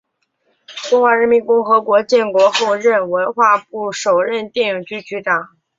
[0.89, 5.49] 中华人民共和国建国后任文化部首任电影局局长。